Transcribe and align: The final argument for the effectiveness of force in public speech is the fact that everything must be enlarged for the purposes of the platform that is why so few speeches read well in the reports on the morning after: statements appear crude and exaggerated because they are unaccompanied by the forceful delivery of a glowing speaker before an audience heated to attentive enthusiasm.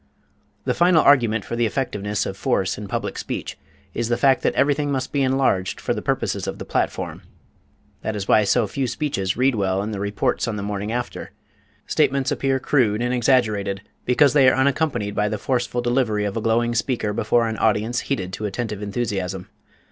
The 0.65 0.73
final 0.73 1.03
argument 1.03 1.45
for 1.45 1.55
the 1.55 1.67
effectiveness 1.67 2.25
of 2.25 2.35
force 2.35 2.75
in 2.75 2.87
public 2.87 3.19
speech 3.19 3.55
is 3.93 4.09
the 4.09 4.17
fact 4.17 4.41
that 4.41 4.55
everything 4.55 4.91
must 4.91 5.11
be 5.11 5.21
enlarged 5.21 5.79
for 5.79 5.93
the 5.93 6.01
purposes 6.01 6.47
of 6.47 6.57
the 6.57 6.65
platform 6.65 7.21
that 8.01 8.15
is 8.15 8.27
why 8.27 8.43
so 8.43 8.65
few 8.65 8.87
speeches 8.87 9.37
read 9.37 9.53
well 9.53 9.79
in 9.83 9.91
the 9.91 9.99
reports 9.99 10.47
on 10.47 10.55
the 10.55 10.63
morning 10.63 10.91
after: 10.91 11.33
statements 11.85 12.31
appear 12.31 12.59
crude 12.59 12.99
and 13.03 13.13
exaggerated 13.13 13.83
because 14.03 14.33
they 14.33 14.49
are 14.49 14.55
unaccompanied 14.57 15.13
by 15.13 15.29
the 15.29 15.37
forceful 15.37 15.81
delivery 15.83 16.25
of 16.25 16.35
a 16.35 16.41
glowing 16.41 16.73
speaker 16.73 17.13
before 17.13 17.47
an 17.47 17.57
audience 17.57 17.99
heated 17.99 18.33
to 18.33 18.45
attentive 18.47 18.81
enthusiasm. 18.81 19.49